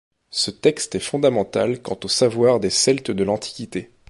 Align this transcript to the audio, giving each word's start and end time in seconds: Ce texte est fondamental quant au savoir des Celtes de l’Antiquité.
Ce 0.31 0.49
texte 0.49 0.95
est 0.95 0.99
fondamental 0.99 1.79
quant 1.79 1.99
au 2.03 2.07
savoir 2.07 2.59
des 2.59 2.71
Celtes 2.71 3.11
de 3.11 3.23
l’Antiquité. 3.23 3.91